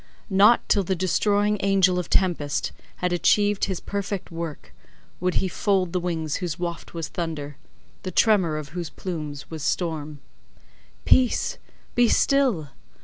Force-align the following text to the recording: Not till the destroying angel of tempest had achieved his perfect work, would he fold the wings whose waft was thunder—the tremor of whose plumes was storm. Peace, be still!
Not 0.31 0.67
till 0.67 0.81
the 0.83 0.95
destroying 0.95 1.59
angel 1.59 1.99
of 1.99 2.09
tempest 2.09 2.71
had 2.95 3.13
achieved 3.13 3.65
his 3.65 3.79
perfect 3.79 4.31
work, 4.31 4.73
would 5.19 5.35
he 5.35 5.47
fold 5.47 5.93
the 5.93 5.99
wings 5.99 6.37
whose 6.37 6.57
waft 6.57 6.95
was 6.95 7.07
thunder—the 7.09 8.09
tremor 8.09 8.57
of 8.57 8.69
whose 8.69 8.89
plumes 8.89 9.51
was 9.51 9.61
storm. 9.61 10.17
Peace, 11.05 11.59
be 11.93 12.07
still! 12.09 12.69